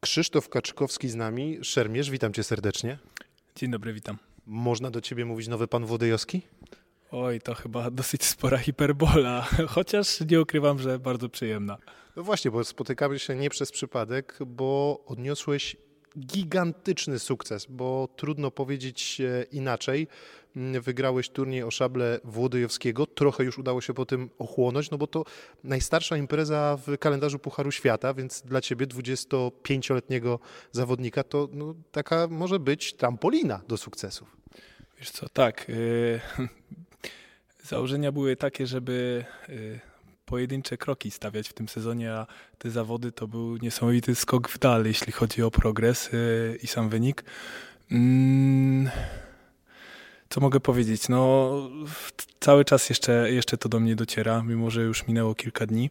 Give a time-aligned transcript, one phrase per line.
[0.00, 2.98] Krzysztof Kaczkowski z nami, szermierz, witam cię serdecznie.
[3.56, 4.18] Dzień dobry, witam.
[4.46, 6.42] Można do ciebie mówić nowy pan Włodejowski?
[7.10, 11.78] Oj, to chyba dosyć spora hiperbola, chociaż nie ukrywam, że bardzo przyjemna.
[12.16, 15.76] No właśnie, bo spotykamy się nie przez przypadek, bo odniosłeś
[16.18, 19.22] gigantyczny sukces, bo trudno powiedzieć
[19.52, 20.06] inaczej.
[20.80, 25.24] Wygrałeś turniej o szable Włodojowskiego, trochę już udało się po tym ochłonąć, no bo to
[25.64, 30.38] najstarsza impreza w kalendarzu Pucharu Świata, więc dla ciebie 25-letniego
[30.72, 34.36] zawodnika to no, taka może być trampolina do sukcesów.
[34.98, 35.68] Wiesz co, tak.
[35.68, 36.20] Yy,
[37.68, 39.80] założenia były takie, żeby yy,
[40.28, 42.26] pojedyncze kroki stawiać w tym sezonie, a
[42.58, 46.88] te zawody to był niesamowity skok w dal, jeśli chodzi o progres yy, i sam
[46.88, 47.24] wynik.
[47.90, 48.90] Mm,
[50.28, 51.08] co mogę powiedzieć?
[51.08, 51.52] No,
[52.40, 55.90] cały czas jeszcze, jeszcze to do mnie dociera, mimo że już minęło kilka dni.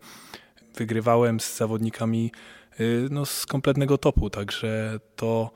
[0.76, 2.32] Wygrywałem z zawodnikami
[3.10, 5.52] no, z kompletnego topu, także to,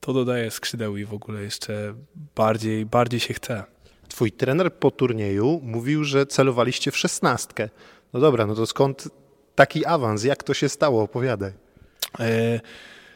[0.00, 1.94] to dodaje skrzydeł i w ogóle jeszcze
[2.34, 3.64] bardziej, bardziej się chce.
[4.12, 7.68] Twój trener po turnieju mówił, że celowaliście w szesnastkę.
[8.12, 9.08] No dobra, no to skąd
[9.54, 10.24] taki awans?
[10.24, 11.02] Jak to się stało?
[11.02, 11.52] Opowiadaj.
[12.20, 12.60] E,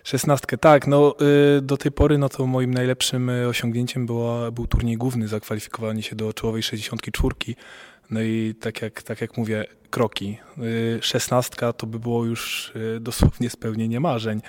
[0.04, 0.86] szesnastkę, tak.
[0.86, 1.14] No,
[1.58, 6.02] y, do tej pory no to moim najlepszym y, osiągnięciem była, był turniej główny, zakwalifikowanie
[6.02, 7.34] się do czołowej 64.
[8.10, 10.38] No i tak jak, tak jak mówię, kroki.
[10.58, 14.40] Y, szesnastka to by było już dosłownie spełnienie marzeń,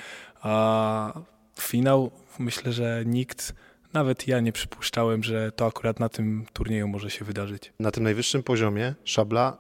[0.42, 1.14] a
[1.60, 3.54] finał myślę, że nikt
[3.94, 7.74] nawet ja nie przypuszczałem, że to akurat na tym turnieju może się wydarzyć.
[7.80, 9.58] Na tym najwyższym poziomie szabla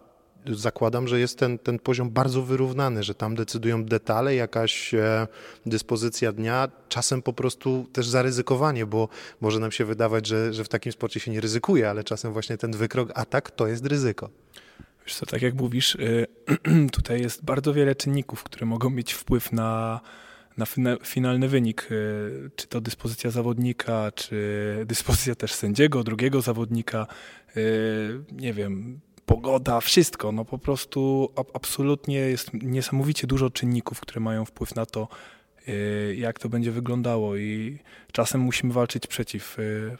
[0.55, 5.27] zakładam, że jest ten, ten poziom bardzo wyrównany, że tam decydują detale, jakaś e,
[5.65, 9.09] dyspozycja dnia, czasem po prostu też zaryzykowanie, bo
[9.41, 12.57] może nam się wydawać, że, że w takim sporcie się nie ryzykuje, ale czasem właśnie
[12.57, 14.29] ten wykrok, atak to jest ryzyko.
[15.05, 16.27] Wiesz co, tak jak mówisz, y,
[16.97, 20.01] tutaj jest bardzo wiele czynników, które mogą mieć wpływ na,
[20.57, 20.65] na
[21.03, 27.07] finalny wynik, y, czy to dyspozycja zawodnika, czy dyspozycja też sędziego, drugiego zawodnika,
[27.57, 30.31] y, nie wiem, pogoda, wszystko.
[30.31, 35.07] No po prostu absolutnie jest niesamowicie dużo czynników, które mają wpływ na to,
[35.67, 37.79] y, jak to będzie wyglądało i
[38.11, 39.57] czasem musimy walczyć przeciw,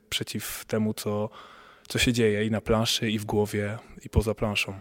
[0.10, 1.30] przeciw temu, co,
[1.88, 4.74] co się dzieje i na planszy, i w głowie, i poza planszą.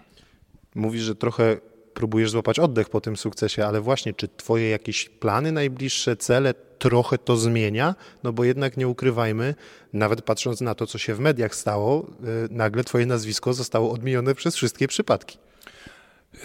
[0.74, 1.56] Mówisz, że trochę
[1.96, 7.18] próbujesz złapać oddech po tym sukcesie, ale właśnie, czy twoje jakieś plany, najbliższe cele trochę
[7.18, 7.94] to zmienia?
[8.22, 9.54] No bo jednak nie ukrywajmy,
[9.92, 14.34] nawet patrząc na to, co się w mediach stało, yy, nagle twoje nazwisko zostało odmienione
[14.34, 15.38] przez wszystkie przypadki.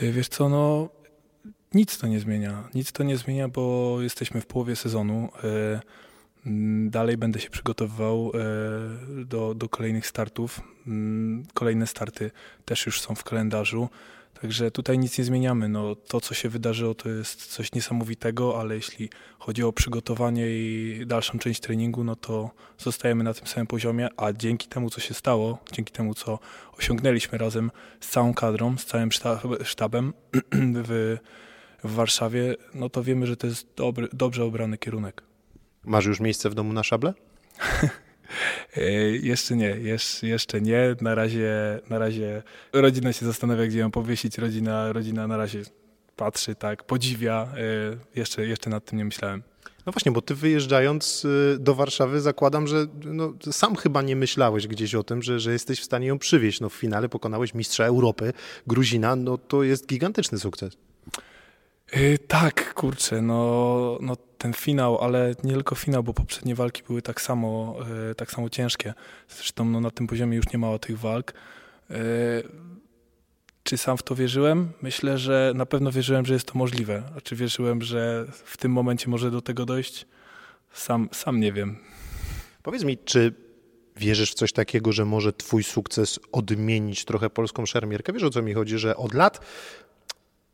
[0.04, 0.90] Y, wiesz co, no
[1.74, 2.70] nic to nie zmienia.
[2.74, 5.30] Nic to nie zmienia, bo jesteśmy w połowie sezonu.
[5.44, 5.80] Y,
[6.46, 8.32] mm, dalej będę się przygotowywał
[9.22, 10.62] y, do, do kolejnych startów.
[10.88, 12.32] Mm, kolejne starty
[12.66, 13.90] też już są w kalendarzu.
[14.42, 15.70] Także tutaj nic nie zmieniamy.
[15.70, 19.10] No, to, co się wydarzyło, to jest coś niesamowitego, ale jeśli
[19.40, 24.34] chodzi o przygotowanie i dalszą część treningu, no to zostajemy na tym samym poziomie, a
[24.34, 26.40] dzięki temu, co się stało, dzięki temu, co
[26.78, 29.10] osiągnęliśmy razem z całą kadrą, z całym
[29.64, 30.14] sztabem
[30.88, 31.18] w,
[31.84, 35.24] w Warszawie, no to wiemy, że to jest dobry, dobrze obrany kierunek.
[35.84, 37.14] Masz już miejsce w domu na szable?
[38.78, 40.96] E, jeszcze nie, jeszcze, jeszcze nie.
[41.02, 42.44] Na razie, na razie
[42.74, 44.38] rodzina się zastanawia, gdzie ją powiesić.
[44.38, 45.62] Rodzina, rodzina na razie
[46.16, 47.48] patrzy, tak, podziwia.
[47.58, 49.44] E, jeszcze, jeszcze nad tym nie myślałem.
[49.86, 54.68] No właśnie, bo ty wyjeżdżając y, do Warszawy zakładam, że no, sam chyba nie myślałeś
[54.68, 56.62] gdzieś o tym, że, że jesteś w stanie ją przywieźć.
[56.62, 58.34] No w finale pokonałeś mistrza Europy,
[58.68, 60.78] Gruzina, no to jest gigantyczny sukces.
[61.96, 67.02] Yy, tak, kurczę, no, no ten finał, ale nie tylko finał, bo poprzednie walki były
[67.02, 67.76] tak samo,
[68.08, 68.94] yy, tak samo ciężkie.
[69.30, 71.34] Zresztą no, na tym poziomie już nie ma tych walk.
[71.90, 71.98] Yy,
[73.64, 74.72] czy sam w to wierzyłem?
[74.82, 77.04] Myślę, że na pewno wierzyłem, że jest to możliwe.
[77.18, 80.06] A czy wierzyłem, że w tym momencie może do tego dojść?
[80.74, 81.78] Sam, sam nie wiem.
[82.64, 83.34] Powiedz mi, czy
[83.98, 88.14] wierzysz w coś takiego, że może twój sukces odmienić trochę polską szermierkę?
[88.14, 89.40] Wiesz o co mi chodzi, że od lat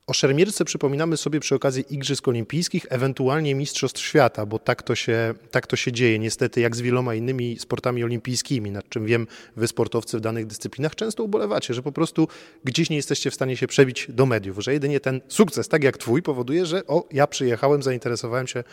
[0.08, 5.34] o szermierce przypominamy sobie przy okazji Igrzysk Olimpijskich, ewentualnie Mistrzostw Świata, bo tak to, się,
[5.52, 9.68] tak to się dzieje, niestety, jak z wieloma innymi sportami olimpijskimi, nad czym wiem, wy
[9.68, 12.28] sportowcy w danych dyscyplinach często ubolewacie, że po prostu
[12.64, 15.98] gdzieś nie jesteście w stanie się przebić do mediów, że jedynie ten sukces, tak jak
[15.98, 18.64] twój, powoduje, że o, ja przyjechałem, zainteresowałem się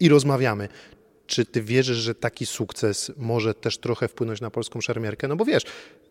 [0.00, 0.68] i rozmawiamy.
[1.26, 5.28] Czy ty wierzysz, że taki sukces może też trochę wpłynąć na polską szermierkę?
[5.28, 5.62] No bo wiesz,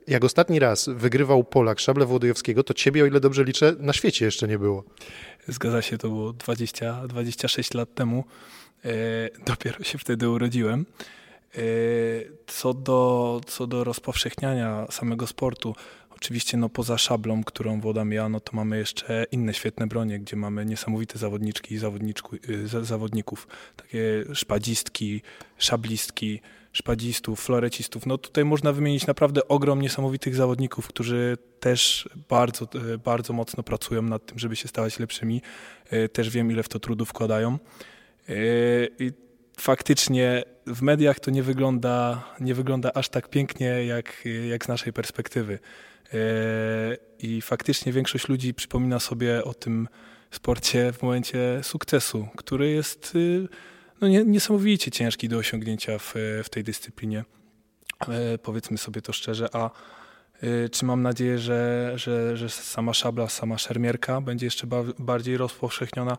[0.08, 4.26] jak ostatni raz wygrywał Polak Szable Włodojewskiego, to ciebie, o ile dobrze liczę, na świecie
[4.26, 4.84] jeszcze nie było.
[5.48, 8.24] Zgadza się, to było 20, 26 lat temu.
[8.86, 8.90] E,
[9.46, 10.86] dopiero się wtedy urodziłem.
[11.56, 11.60] E,
[12.48, 15.76] co, do, co do rozpowszechniania samego sportu,
[16.25, 20.36] Oczywiście no, poza szablą, którą wodam ja, no to mamy jeszcze inne świetne bronie, gdzie
[20.36, 23.48] mamy niesamowite zawodniczki i y, zawodników.
[23.75, 25.22] Takie szpadzistki,
[25.57, 26.42] szablistki,
[26.72, 28.06] szpadzistów, florecistów.
[28.06, 34.01] No tutaj można wymienić naprawdę ogrom niesamowitych zawodników, którzy też bardzo, y, bardzo mocno pracują
[34.01, 35.42] nad tym, żeby się stawać lepszymi.
[35.94, 37.60] Y, też wiem, ile w to trudu wkładają.
[39.00, 39.12] I
[39.60, 44.94] faktycznie w mediach to nie wygląda, nie wygląda aż tak pięknie, jak, jak z naszej
[44.94, 45.60] perspektywy.
[46.13, 49.88] E, I faktycznie większość ludzi przypomina sobie o tym
[50.31, 53.48] sporcie w momencie sukcesu, który jest y,
[54.02, 56.13] no, niesamowicie ciężki do osiągnięcia w,
[56.44, 57.24] w tej dyscyplinie.
[58.07, 59.69] E, powiedzmy sobie to szczerze, a
[60.72, 64.68] czy mam nadzieję, że, że, że sama szabla, sama szermierka będzie jeszcze
[65.00, 66.18] bardziej rozpowszechniona?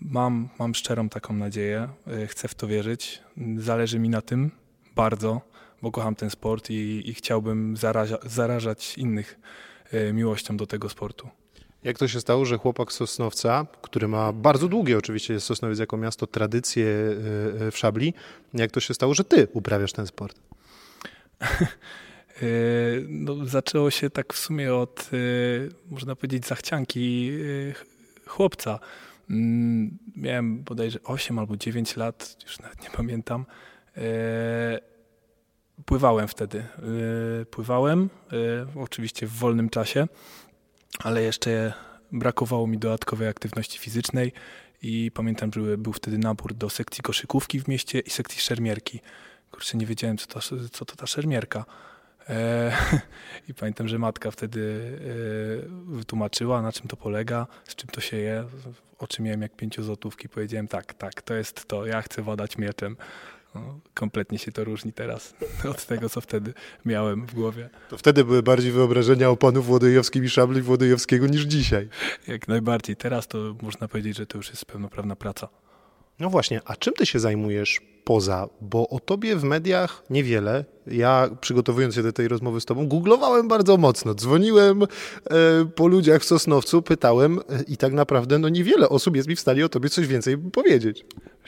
[0.00, 1.88] Mam, mam szczerą taką nadzieję,
[2.26, 3.22] chcę w to wierzyć,
[3.56, 4.50] zależy mi na tym
[4.96, 5.40] bardzo
[5.82, 9.40] bo kocham ten sport i, i chciałbym zaraża, zarażać innych
[9.92, 11.28] e, miłością do tego sportu.
[11.84, 15.96] Jak to się stało, że chłopak Sosnowca, który ma bardzo długie oczywiście jest Sosnowiec jako
[15.96, 18.14] miasto, tradycje e, e, w szabli,
[18.54, 20.36] jak to się stało, że ty uprawiasz ten sport?
[23.08, 25.10] No, zaczęło się tak w sumie od,
[25.90, 27.32] można powiedzieć, zachcianki
[28.26, 28.78] chłopca.
[29.30, 33.46] Mm, miałem bodajże 8 albo 9 lat, już nawet nie pamiętam
[35.86, 36.64] pływałem wtedy.
[37.42, 40.08] Y, pływałem, y, oczywiście w wolnym czasie,
[40.98, 41.72] ale jeszcze
[42.12, 44.32] brakowało mi dodatkowej aktywności fizycznej
[44.82, 49.00] i pamiętam, że był wtedy nabór do sekcji koszykówki w mieście i sekcji szermierki.
[49.50, 50.40] Kurczę, nie wiedziałem, co to,
[50.70, 51.64] co to ta szermierka.
[52.28, 52.72] E,
[53.48, 54.92] I pamiętam, że matka wtedy
[55.60, 58.44] e, wytłumaczyła, na czym to polega, z czym to się je.
[58.98, 60.28] Oczy miałem jak pięciozłotówki.
[60.28, 62.96] Powiedziałem, tak, tak, to jest to, ja chcę wodać mieczem.
[63.54, 65.34] No, kompletnie się to różni teraz
[65.70, 66.54] od tego, co wtedy
[66.84, 67.70] miałem w głowie.
[67.88, 71.88] To wtedy były bardziej wyobrażenia o panu Włodojowskim i szabli Włodojowskiego niż dzisiaj.
[72.28, 72.96] Jak najbardziej.
[72.96, 75.48] Teraz to można powiedzieć, że to już jest pełnoprawna praca.
[76.20, 78.48] No właśnie, a czym ty się zajmujesz poza?
[78.60, 80.64] Bo o tobie w mediach niewiele.
[80.86, 84.14] Ja przygotowując się do tej rozmowy z tobą, googlowałem bardzo mocno.
[84.14, 84.86] Dzwoniłem e,
[85.74, 89.40] po ludziach w Sosnowcu, pytałem e, i tak naprawdę no niewiele osób jest mi w
[89.40, 91.04] stanie o tobie coś więcej powiedzieć.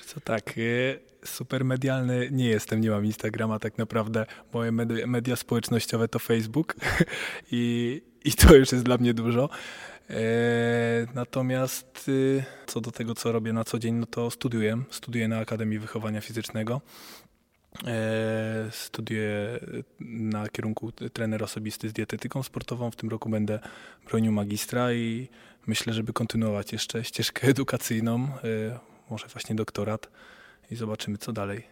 [0.06, 4.27] Co tak, e, super medialny nie jestem, nie mam Instagrama tak naprawdę.
[4.53, 4.73] Moje
[5.07, 6.77] media, społecznościowe to Facebook
[7.51, 9.49] i, i to już jest dla mnie dużo.
[10.11, 14.83] E, natomiast y, co do tego, co robię na co dzień, no to studiuję.
[14.91, 16.81] Studiuję na Akademii Wychowania Fizycznego.
[17.87, 19.61] E, studiuję
[20.01, 22.91] na kierunku trener osobisty z dietetyką sportową.
[22.91, 23.59] W tym roku będę
[24.09, 25.29] bronił magistra i
[25.67, 28.29] myślę, żeby kontynuować jeszcze ścieżkę edukacyjną, e,
[29.11, 30.09] może właśnie doktorat
[30.73, 31.63] i zobaczymy, co dalej.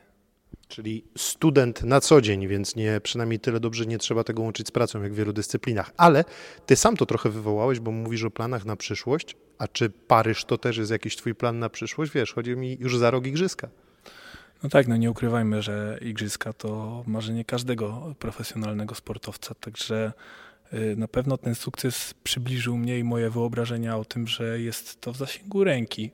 [0.69, 4.71] Czyli student na co dzień, więc nie, przynajmniej tyle dobrze nie trzeba tego łączyć z
[4.71, 5.93] pracą, jak w wielu dyscyplinach.
[5.97, 6.25] Ale
[6.67, 9.37] ty sam to trochę wywołałeś, bo mówisz o planach na przyszłość.
[9.59, 12.13] A czy Paryż to też jest jakiś twój plan na przyszłość?
[12.13, 13.69] Wiesz, chodzi mi już za rok igrzyska.
[14.63, 20.13] No tak, no nie ukrywajmy, że igrzyska to marzenie każdego profesjonalnego sportowca, także
[20.73, 25.13] y, na pewno ten sukces przybliżył mnie i moje wyobrażenia o tym, że jest to
[25.13, 26.11] w zasięgu ręki.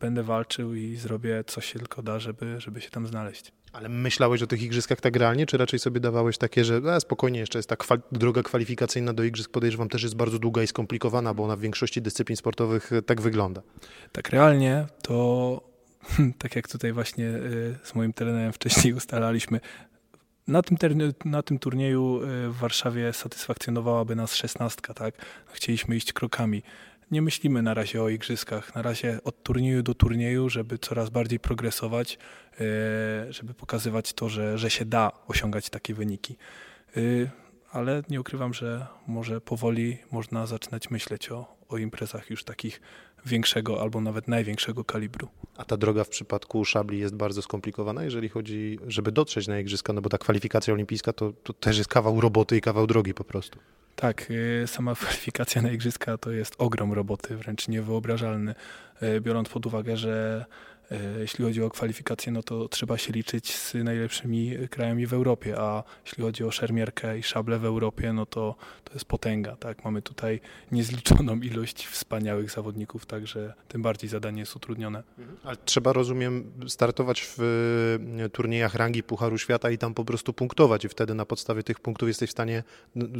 [0.00, 3.52] Będę walczył i zrobię co się tylko da, żeby, żeby się tam znaleźć.
[3.72, 7.40] Ale myślałeś o tych igrzyskach tak realnie, czy raczej sobie dawałeś takie, że e, spokojnie
[7.40, 11.34] jeszcze jest ta kwal droga kwalifikacyjna do igrzysk, podejrzewam, też jest bardzo długa i skomplikowana,
[11.34, 13.62] bo ona w większości dyscyplin sportowych e, tak wygląda.
[14.12, 15.60] Tak realnie to,
[16.38, 17.40] tak jak tutaj właśnie e,
[17.82, 19.60] z moim trenerem wcześniej ustalaliśmy,
[20.46, 20.76] na tym,
[21.24, 25.14] na tym turnieju w Warszawie satysfakcjonowałaby nas szesnastka, tak?
[25.46, 26.62] Chcieliśmy iść krokami
[27.10, 28.74] nie myślimy na razie o igrzyskach.
[28.74, 32.18] Na razie od turnieju do turnieju, żeby coraz bardziej progresować,
[32.60, 36.36] e, żeby pokazywać to, że, że się da osiągać takie wyniki.
[36.96, 37.00] E,
[37.72, 42.80] ale nie ukrywam, że może powoli można zaczynać myśleć o, o imprezach już takich
[43.26, 45.28] większego albo nawet największego kalibru.
[45.56, 49.92] A ta droga w przypadku szabli jest bardzo skomplikowana, jeżeli chodzi, żeby dotrzeć na igrzyska,
[49.92, 53.24] no bo ta kwalifikacja olimpijska to, to też jest kawał roboty i kawał drogi po
[53.24, 53.58] prostu.
[53.96, 58.54] Tak, y, sama kwalifikacja na igrzyska to jest ogrom roboty, wręcz niewyobrażalny,
[59.02, 60.44] y, biorąc pod uwagę, że
[61.18, 65.82] jeśli chodzi o kwalifikacje, no to trzeba się liczyć z najlepszymi krajami w Europie, a
[66.04, 69.56] jeśli chodzi o szermierkę i szable w Europie, no to to jest potęga.
[69.56, 69.84] Tak?
[69.84, 70.40] Mamy tutaj
[70.72, 75.02] niezliczoną ilość wspaniałych zawodników, także tym bardziej zadanie jest utrudnione.
[75.18, 75.38] Mhm.
[75.44, 77.40] Ale trzeba, rozumiem, startować w
[78.24, 81.80] e, turniejach rangi Pucharu Świata i tam po prostu punktować i wtedy na podstawie tych
[81.80, 82.62] punktów jesteś w stanie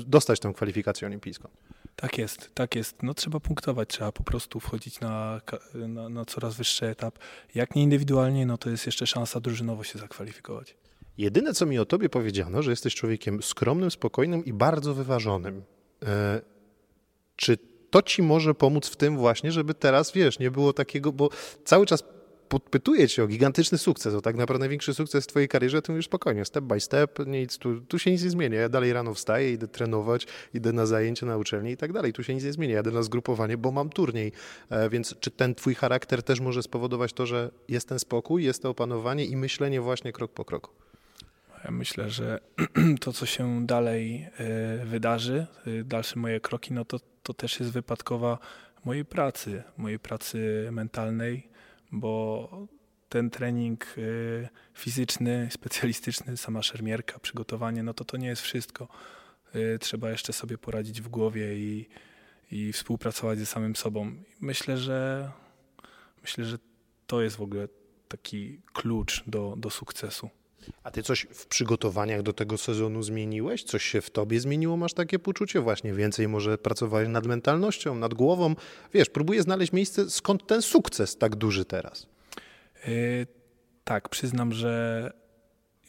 [0.06, 1.49] dostać tę kwalifikację olimpijską.
[1.96, 3.02] Tak jest, tak jest.
[3.02, 5.40] No trzeba punktować, trzeba po prostu wchodzić na,
[5.75, 7.18] na, na coraz wyższy etap.
[7.56, 10.76] Jak nie indywidualnie, no to jest jeszcze szansa drużynowo się zakwalifikować.
[11.18, 15.62] Jedyne, co mi o tobie powiedziano, że jesteś człowiekiem skromnym, spokojnym i bardzo wyważonym.
[16.02, 16.40] E,
[17.36, 17.58] czy
[17.90, 21.30] to ci może pomóc w tym właśnie, żeby teraz, wiesz, nie było takiego, bo
[21.64, 22.04] cały czas
[22.49, 26.07] podpytuję cię o gigantyczny sukces, o tak naprawdę największy sukces w twojej karierze, to już
[26.07, 28.61] spokojnie, step by step, nic, tu, tu się nic nie zmienia.
[28.61, 32.12] Ja dalej rano wstaję, idę trenować, idę na zajęcia na uczelni i tak dalej.
[32.12, 32.75] Tu się nic nie zmienia.
[32.75, 34.33] Jadę na zgrupowanie, bo mam turniej.
[34.71, 38.62] E, więc czy ten twój charakter też może spowodować to, że jest ten spokój, jest
[38.62, 40.71] to opanowanie i myślenie właśnie krok po kroku?
[41.65, 42.41] Ja myślę, że
[43.00, 47.73] to, co się dalej e, wydarzy, e, dalsze moje kroki, no to, to też jest
[47.73, 48.38] wypadkowa
[48.85, 51.49] mojej pracy, mojej pracy mentalnej,
[51.93, 52.49] bo
[53.09, 58.88] ten trening y, fizyczny, specjalistyczny, sama szermierka, przygotowanie, no to to nie jest wszystko.
[59.55, 61.88] Y, trzeba jeszcze sobie poradzić w głowie i,
[62.50, 64.12] i współpracować ze samym sobą.
[64.40, 65.31] Myślę, że
[66.23, 66.59] myślę, że
[67.07, 67.69] to jest w ogóle
[68.09, 70.31] taki klucz do, do sukcesu.
[70.82, 73.64] A ty coś w przygotowaniach do tego sezonu zmieniłeś?
[73.64, 74.76] Coś się w tobie zmieniło?
[74.76, 75.92] Masz takie poczucie właśnie?
[75.92, 78.54] Więcej może pracowałeś nad mentalnością, nad głową?
[78.94, 82.06] Wiesz, próbuję znaleźć miejsce, skąd ten sukces tak duży teraz?
[82.87, 83.26] Yy,
[83.85, 85.12] tak, przyznam, że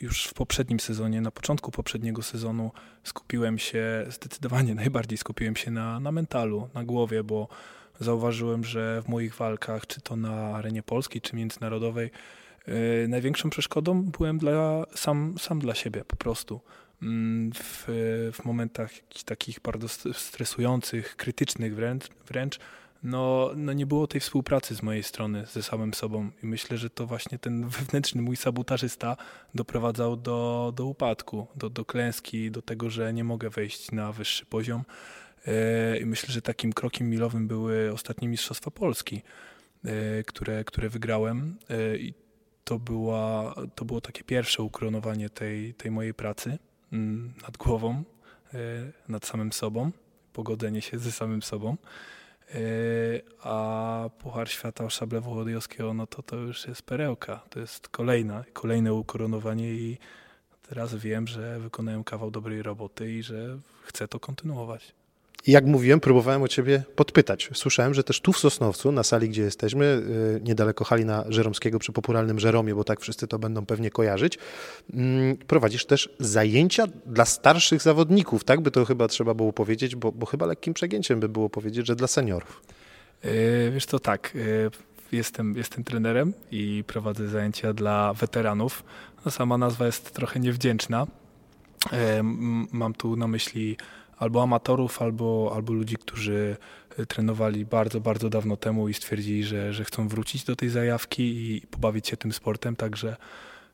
[0.02, 2.72] już w poprzednim sezonie, na początku poprzedniego sezonu
[3.04, 7.48] skupiłem się, zdecydowanie najbardziej skupiłem się na, na mentalu, na głowie, bo
[8.00, 12.12] zauważyłem, że w moich walkach, czy to na arenie polskiej, czy międzynarodowej,
[13.08, 16.62] największą przeszkodą byłem dla, sam, sam dla siebie po prostu.
[17.02, 17.84] Mm, w,
[18.34, 18.92] w momentach
[19.26, 22.60] takich bardzo stresujących, krytycznych wręcz, wręcz
[23.04, 26.90] no, no nie było tej współpracy z mojej strony ze samym sobą i myślę, że
[26.90, 29.18] to właśnie ten wewnętrzny mój sabotażysta
[29.56, 34.46] doprowadzał do, do upadku, do, do klęski, do tego, że nie mogę wejść na wyższy
[34.46, 34.84] poziom.
[35.48, 39.22] E, I myślę, że takim krokiem milowym były ostatnie Mistrzostwa Polski,
[39.86, 41.58] e, które, które wygrałem.
[41.98, 42.14] I
[42.68, 46.58] to, była, to było takie pierwsze ukoronowanie tej, tej mojej pracy
[46.94, 48.04] mm, nad głową,
[48.54, 48.58] e,
[49.08, 49.92] nad samym sobą,
[50.34, 51.78] pogodzenie się ze samym sobą.
[52.50, 52.60] E,
[53.44, 57.44] a Puchar Świata o szable Wołodyjowskiego, no to to już jest perełka.
[57.50, 59.98] To jest kolejna, kolejne ukoronowanie i
[60.70, 64.96] teraz wiem, że wykonałem kawał dobrej roboty i że chcę to kontynuować
[65.48, 67.50] jak mówiłem, próbowałem o ciebie podpytać.
[67.54, 71.92] Słyszałem, że też tu w Sosnowcu, na sali, gdzie jesteśmy, y, niedaleko Halina Żeromskiego przy
[71.92, 74.38] popularnym Żeromie, bo tak wszyscy to będą pewnie kojarzyć,
[74.94, 80.12] mm, prowadzisz też zajęcia dla starszych zawodników, tak by to chyba trzeba było powiedzieć, bo,
[80.12, 82.62] bo chyba lekkim przegięciem by było powiedzieć, że dla seniorów.
[83.24, 83.32] Yy,
[83.74, 84.72] wiesz to tak, yy,
[85.12, 88.84] jestem, jestem trenerem i prowadzę zajęcia dla weteranów.
[89.26, 91.08] No, sama nazwa jest trochę niewdzięczna.
[92.72, 93.78] Mam tu na myśli
[94.18, 96.58] albo amatorów, albo, albo ludzi, którzy
[96.98, 101.24] e, trenowali bardzo, bardzo dawno temu i stwierdzili, że, że chcą wrócić do tej zajawki
[101.24, 103.16] i pobawić się tym sportem, także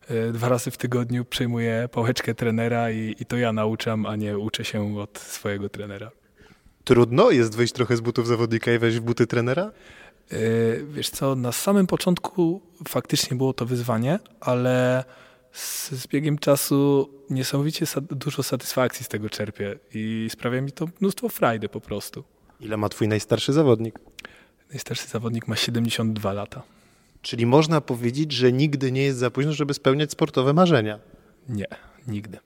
[0.07, 4.37] e, dwa razy w tygodniu przejmuję pałeczkę trenera i, i to ja nauczam, a nie
[4.37, 6.11] uczę się od swojego trenera.
[6.83, 9.71] Trudno jest wejść trochę z butów zawodnika i wejść w buty trenera?
[10.31, 10.37] E,
[10.83, 15.03] wiesz co, na samym początku faktycznie było to wyzwanie, ale
[15.53, 21.29] z, z biegiem czasu niesamowicie dużo satysfakcji z tego czerpię i sprawia mi to mnóstwo
[21.29, 22.23] frajdy po prostu.
[22.59, 23.99] Ile ma twój najstarszy zawodnik?
[24.69, 26.63] Najstarszy zawodnik ma 72 lata.
[27.21, 30.99] Czyli można powiedzieć, że nigdy nie jest za późno, żeby spełniać sportowe marzenia.
[31.49, 31.67] Nie,
[32.07, 32.39] nigdy.